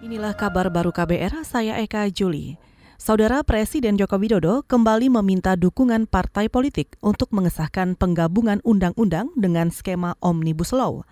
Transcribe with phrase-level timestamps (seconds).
[0.00, 2.56] Inilah kabar baru KBR, saya Eka Juli.
[2.96, 10.16] Saudara Presiden Joko Widodo kembali meminta dukungan partai politik untuk mengesahkan penggabungan undang-undang dengan skema
[10.24, 11.04] Omnibus Law.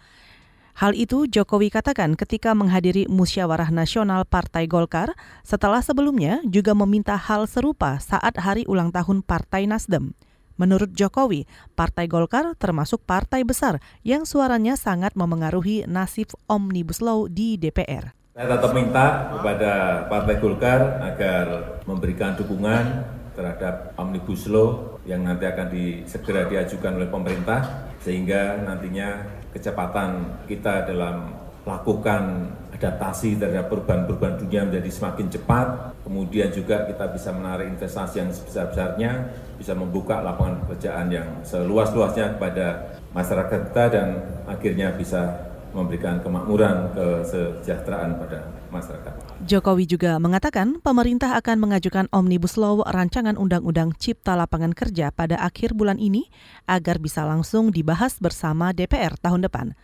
[0.72, 5.12] Hal itu Jokowi katakan ketika menghadiri musyawarah nasional Partai Golkar
[5.45, 10.16] setelah sebelumnya juga meminta hal serupa saat hari ulang tahun Partai Nasdem.
[10.57, 11.45] Menurut Jokowi,
[11.77, 18.18] Partai Golkar termasuk partai besar yang suaranya sangat memengaruhi nasib Omnibus Law di DPR.
[18.39, 19.73] Saya tetap minta kepada
[20.07, 23.03] Partai Golkar agar memberikan dukungan
[23.35, 30.86] terhadap Omnibus Law yang nanti akan di, segera diajukan oleh pemerintah sehingga nantinya kecepatan kita
[30.86, 31.35] dalam
[31.66, 35.98] melakukan adaptasi terhadap perubahan-perubahan dunia menjadi semakin cepat.
[36.06, 42.94] Kemudian juga kita bisa menarik investasi yang sebesar-besarnya, bisa membuka lapangan pekerjaan yang seluas-luasnya kepada
[43.11, 44.08] masyarakat kita dan
[44.47, 49.12] akhirnya bisa memberikan kemakmuran, kesejahteraan pada masyarakat.
[49.45, 55.77] Jokowi juga mengatakan pemerintah akan mengajukan Omnibus Law rancangan Undang-Undang Cipta Lapangan Kerja pada akhir
[55.77, 56.28] bulan ini
[56.69, 59.77] agar bisa langsung dibahas bersama DPR tahun depan.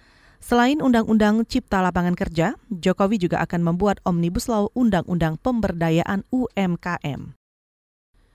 [0.44, 7.43] Selain Undang-Undang Cipta Lapangan Kerja, Jokowi juga akan membuat Omnibus Law Undang-Undang Pemberdayaan UMKM.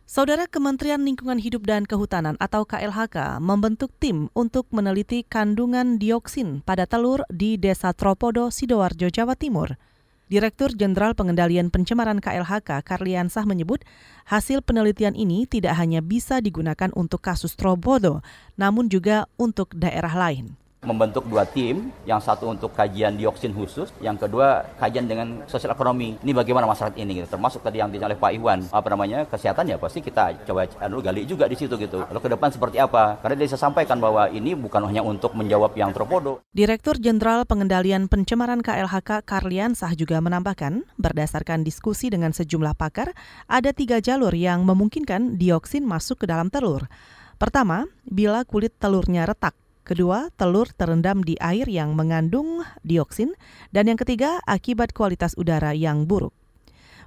[0.09, 6.89] Saudara Kementerian Lingkungan Hidup dan Kehutanan atau KLHK membentuk tim untuk meneliti kandungan dioksin pada
[6.89, 9.77] telur di Desa Tropodo, Sidoarjo, Jawa Timur.
[10.25, 13.85] Direktur Jenderal Pengendalian Pencemaran KLHK Karliansah menyebut
[14.25, 18.25] hasil penelitian ini tidak hanya bisa digunakan untuk kasus Tropodo,
[18.57, 24.15] namun juga untuk daerah lain membentuk dua tim, yang satu untuk kajian dioksin khusus, yang
[24.15, 26.15] kedua kajian dengan sosial ekonomi.
[26.23, 27.35] Ini bagaimana masyarakat ini, gitu.
[27.35, 31.03] termasuk tadi yang ditanya oleh Pak Iwan, apa namanya kesehatan ya pasti kita coba anu,
[31.03, 32.07] gali juga di situ gitu.
[32.07, 33.19] Lalu ke depan seperti apa?
[33.19, 36.39] Karena dia sampaikan bahwa ini bukan hanya untuk menjawab yang tropodo.
[36.55, 43.11] Direktur Jenderal Pengendalian Pencemaran KLHK Karlian Sah juga menambahkan, berdasarkan diskusi dengan sejumlah pakar,
[43.51, 46.87] ada tiga jalur yang memungkinkan dioksin masuk ke dalam telur.
[47.35, 49.55] Pertama, bila kulit telurnya retak
[49.89, 53.33] Kedua, telur terendam di air yang mengandung dioksin.
[53.73, 56.29] Dan yang ketiga, akibat kualitas udara yang buruk.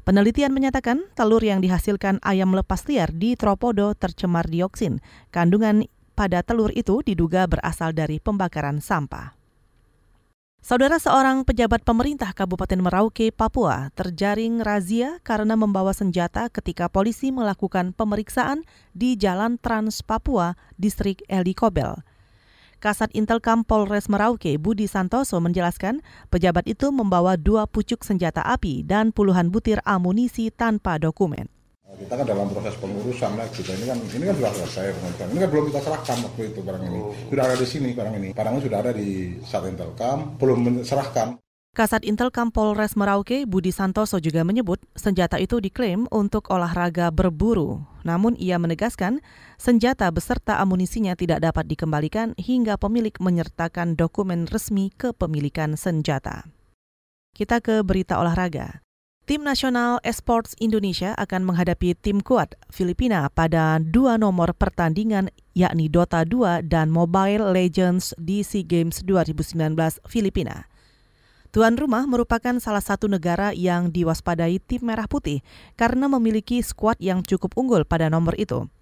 [0.02, 4.98] Penelitian menyatakan telur yang dihasilkan ayam lepas liar di Tropodo tercemar dioksin.
[5.30, 5.86] Kandungan
[6.18, 9.38] pada telur itu diduga berasal dari pembakaran sampah.
[10.58, 17.94] Saudara seorang pejabat pemerintah Kabupaten Merauke, Papua, terjaring razia karena membawa senjata ketika polisi melakukan
[17.94, 22.02] pemeriksaan di Jalan Trans Papua, Distrik Elikobel.
[22.82, 26.02] Kasat Intelkam Polres Merauke Budi Santoso menjelaskan
[26.34, 31.46] pejabat itu membawa dua pucuk senjata api dan puluhan butir amunisi tanpa dokumen.
[31.94, 33.70] Kita kan dalam proses pengurusan lah gitu.
[33.70, 35.26] Ini kan ini kan sudah selesai pengurusan.
[35.30, 37.00] Ini kan belum kita serahkan waktu itu barang ini.
[37.30, 38.28] Sudah ada di sini barang ini.
[38.34, 39.10] Barangnya sudah ada di
[39.46, 41.38] Sat Intelkam, belum diserahkan.
[41.72, 47.80] Kasat Intelkam Polres Merauke Budi Santoso juga menyebut senjata itu diklaim untuk olahraga berburu.
[48.04, 49.24] Namun ia menegaskan
[49.56, 56.44] senjata beserta amunisinya tidak dapat dikembalikan hingga pemilik menyertakan dokumen resmi kepemilikan senjata.
[57.32, 58.84] Kita ke berita olahraga.
[59.24, 66.28] Tim nasional esports Indonesia akan menghadapi tim kuat Filipina pada dua nomor pertandingan yakni Dota
[66.28, 69.72] 2 dan Mobile Legends SEA Games 2019
[70.04, 70.68] Filipina.
[71.52, 75.44] Tuan rumah merupakan salah satu negara yang diwaspadai tim Merah Putih
[75.76, 78.72] karena memiliki skuad yang cukup unggul pada nomor itu.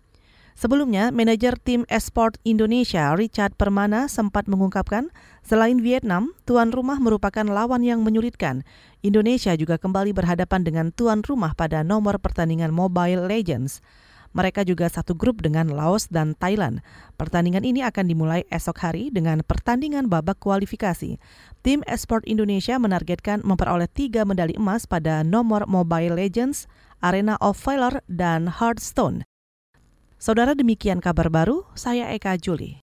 [0.55, 5.11] Sebelumnya, manajer tim Esport Indonesia Richard Permana sempat mengungkapkan,
[5.43, 8.63] selain Vietnam, tuan rumah merupakan lawan yang menyulitkan.
[9.03, 13.83] Indonesia juga kembali berhadapan dengan tuan rumah pada nomor pertandingan Mobile Legends.
[14.31, 16.83] Mereka juga satu grup dengan Laos dan Thailand.
[17.19, 21.19] Pertandingan ini akan dimulai esok hari dengan pertandingan babak kualifikasi.
[21.67, 26.71] Tim Esport Indonesia menargetkan memperoleh tiga medali emas pada nomor Mobile Legends,
[27.03, 29.27] Arena of Valor, dan Hearthstone.
[30.21, 32.90] Saudara demikian kabar baru, saya Eka Juli.